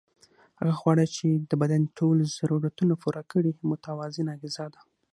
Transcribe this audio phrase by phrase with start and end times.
[0.59, 4.81] هغه خواړه چې د بدن ټول ضرورتونه پوره کړي متوازنه غذا ده